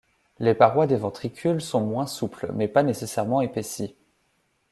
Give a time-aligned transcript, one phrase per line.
[0.39, 3.95] Les parois des ventricules sont moins souples mais pas nécessairement épaissies.